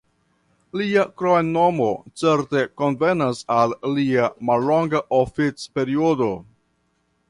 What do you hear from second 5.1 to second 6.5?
oficperiodo.